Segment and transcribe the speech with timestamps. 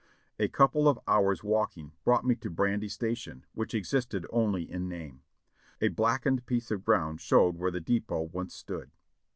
[0.39, 5.21] A couple of hours' walking brought me to Brandy Station, which existed only in name.
[5.79, 8.89] A blackened piece of ground showed where the depot once stood.